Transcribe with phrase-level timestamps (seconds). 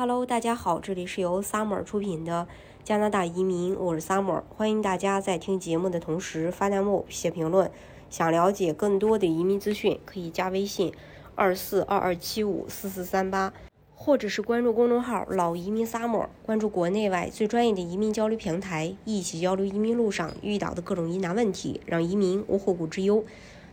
[0.00, 2.46] Hello，大家好，这里是由 Summer 出品的
[2.84, 7.68] 加拿大移民，我是 Summer，欢迎大家在听节目的同时发弹幕、写评论。
[8.08, 10.92] 想了解更多的移民资讯，可以加微信
[11.34, 13.52] 二四二二七五四四三八，
[13.96, 23.24] 或者是关注公众号“老移民 Summer”，关注国内外最专业的移民交流平台，一起交流移民路上遇到的各种疑难问题，让移民无后顾之忧。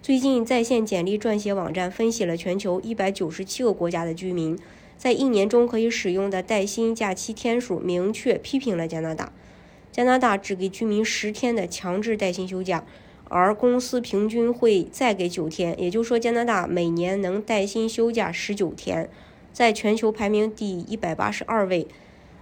[0.00, 4.58] 最近，在线简历撰写网站分析了全球一百九十七个国家的居民。
[4.96, 9.32] 在一年中可以使用的带薪假期天数，明确批评了加拿大。
[9.92, 12.84] 加拿大只给居民十天的强制带薪休假，
[13.28, 19.08] 而公司平均会再给九天，也就是说，加拿大每年能带薪休假十九天，
[19.52, 21.86] 在全球排名第一百八十二位。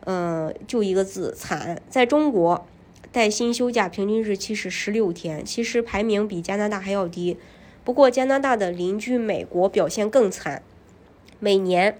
[0.00, 1.82] 呃，就一个字惨。
[1.88, 2.66] 在中国，
[3.10, 7.36] 带薪休假平均日期是十六天，其实排名比加拿大还要低。
[7.84, 10.62] 不过，加拿大的邻居美国表现更惨，
[11.38, 11.98] 每年。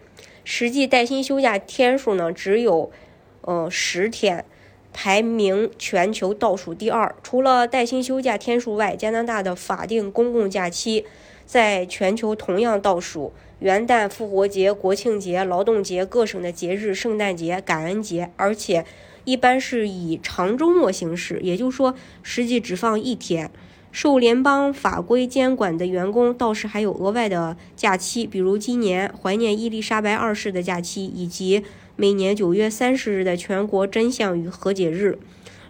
[0.48, 2.92] 实际带薪休假天数呢，只有，
[3.40, 4.44] 呃十天，
[4.92, 7.12] 排名全球倒数第二。
[7.20, 11.04] 除了带薪休假天数外，加拿大的法定公共假期
[11.44, 13.32] 在全球同样倒数。
[13.58, 18.86] 元旦、复活节、国庆节、劳动节、各省的节日、圣诞节、感恩节，而且
[19.24, 23.50] 一般是以长周末形式，也就是说，实际只放一天。
[23.96, 31.64] 受联邦法规监管的员工倒是还有额外的假期，比如今年怀念伊丽莎白二世的假期，以及
[31.96, 35.18] 每年九月三十日的全国真相与和解日。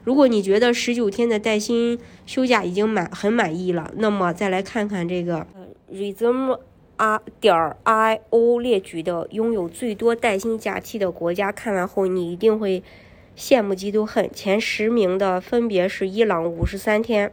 [0.02, 5.46] 如果你觉得十九天的带薪休假已经满很满意了，那么再来看看这个
[5.94, 6.58] resume
[6.96, 12.82] 啊点 i o 列举的拥有最多带薪假期的国家，看完后你一定会
[13.38, 14.28] 羡慕嫉妒恨。
[14.34, 17.30] 前十名的分别是伊朗五十三天。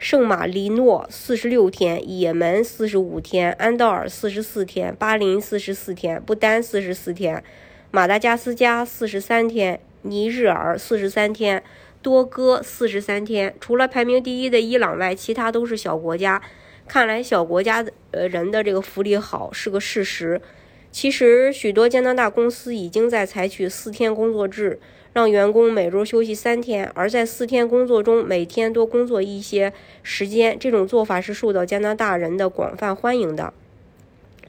[0.00, 7.44] 圣马力诺四十六天，也门四十五天，安道尔四十四天，巴林四十四天，不丹四十四天，
[7.90, 11.62] 马达加斯加四十三天，尼日尔四十三天，
[12.00, 13.54] 多哥四十三天。
[13.60, 16.40] 除了排名第一的伊朗外，其他都是小国家。
[16.88, 20.40] 看来小国家的呃人的这个福利好是个事实。
[20.92, 24.78] 其实许多加拿大公司已经在采取四天工作制。
[25.12, 29.72] 让员工每周休息三天，而在四天工作中每天多工作一些
[30.04, 30.56] 时间。
[30.56, 33.52] 这种做法是受到加拿大人的广泛欢迎的。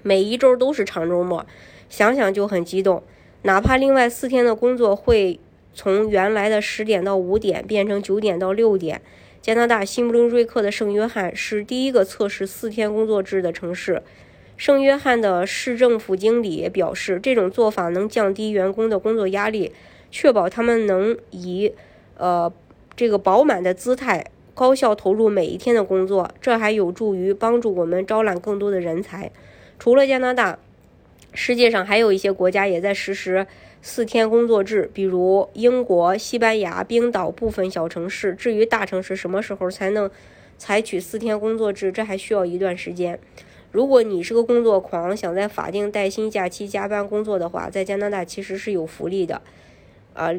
[0.03, 1.47] 每一周都是长周末，
[1.89, 3.01] 想想就很激动。
[3.41, 5.39] 哪怕另外四天的工作会
[5.73, 9.01] 从原来的十点到五点变成九点到六点。
[9.41, 14.03] 加拿大新布伦瑞克的圣约翰是第一个测试四天工作制的城市。
[14.61, 19.71] 圣约翰的市政府经理表示，这种做法能降低员工的工作压力。
[20.11, 21.73] 确保他们能以，
[22.15, 22.53] 呃，
[22.95, 24.23] 这个饱满的姿态
[24.53, 29.31] 高效投入每一天的工作，这还有助于帮助我们招揽更多的人才。
[29.79, 30.59] 除了加拿大，
[31.33, 33.47] 世界上还有一些国家也在实施
[33.81, 38.35] 四天工作制，比如英国、西班牙、冰岛部分小城市。
[38.35, 40.07] 至于大城市什么时候才能
[40.59, 43.19] 采取四天工作制，这还需要一段时间。
[43.71, 49.41] 如果你是个工作狂，想在法定带薪假期加班工作的话，在加拿大其实是有福利的。
[50.13, 50.29] 啊，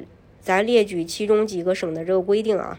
[0.41, 2.79] 咱列举其中几个省的这个规定啊，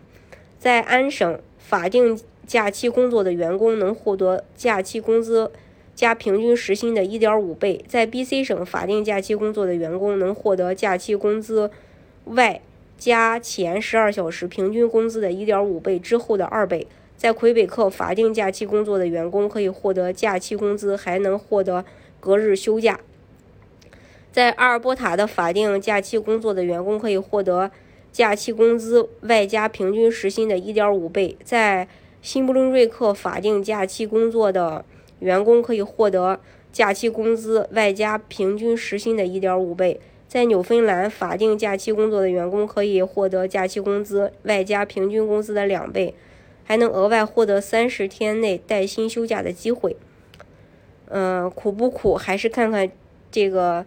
[0.59, 5.51] 在安省法定假期工作的员工能获得假期工资
[5.95, 11.71] 加平均时薪的一点五倍；在 BC 省法定假期工作的员工能获得假期工资
[12.25, 12.61] 外
[12.97, 16.85] 加前十二小时平均工资的一点五倍之后的二倍；
[17.23, 21.85] 在魁北克法定假期工作的员工可以获得假期工资，还能获得
[22.19, 22.99] 隔日休假。
[24.33, 27.71] 在阿尔伯塔的法定假期工作的员工可以获得
[28.11, 31.87] 假期工资外加平均时薪的一点五倍；在
[32.21, 34.83] 新布伦瑞克法定假期工作的
[35.19, 36.41] 员工可以获得
[36.73, 39.97] 假期工资外加平均时薪的一点五倍；
[40.27, 46.13] 在纽芬兰法定假期工作的员工可以获得假期工资外加平均工资的两倍，
[46.63, 49.95] 还能额外获得三十天内带薪休假的机会。
[51.07, 52.15] 嗯，苦不苦？
[52.15, 52.91] 还是看看
[53.31, 53.85] 这个。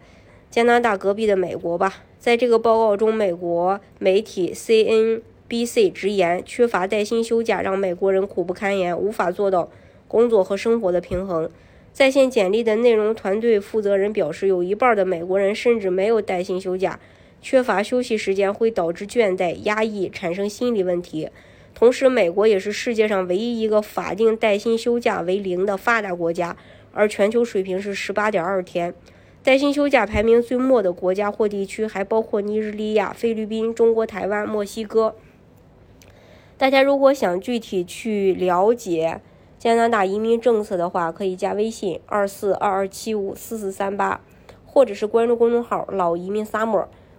[0.48, 9.68] 加拿大隔壁的美国吧，在这个报告中，美国媒体 CNBC 直言，缺乏带薪休假让美国人苦不堪言，无法做到
[10.08, 11.50] 工作和生活的平衡。
[11.92, 16.98] 在线简历的内容团队负责人表示，有一半的美国人甚至没有带薪休假，
[17.42, 21.28] 缺乏休息时间会导致倦怠、压抑，产生心理问题。
[21.78, 26.56] 同时，美国也是世界上唯一一个法定带薪休假为零的发达国家，
[26.94, 28.94] 而全球水平是十八点二天。
[29.42, 35.14] 带薪休假排名最末的国家或地区还包括尼日利亚、菲律宾、中国台湾、墨西哥。
[36.56, 39.20] 大家如果想具体去了解
[39.58, 44.22] 加拿大移民政策的话，可以加微信二四二二七五四四三八。
[44.64, 46.84] 或者是关注公众号“老移民 summer”，